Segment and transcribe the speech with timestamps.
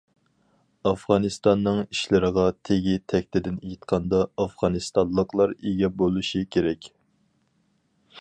[0.91, 6.89] ئافغانىستاننىڭ ئىشلىرىغا تېگى تەكتىدىن ئېيتقاندا ئافغانىستانلىقلار ئىگە بولۇشى كېرەك.